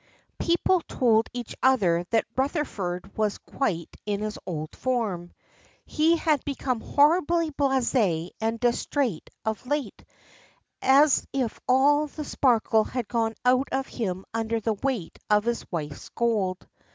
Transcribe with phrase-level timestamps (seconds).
[0.39, 5.31] People told each other that Rutherford was quite in his old form.
[5.85, 10.03] He had become horribly blasé and distrait of late,
[10.81, 15.63] as if all the sparkle had gone out of him under the weight of his
[15.71, 16.65] wife's gold.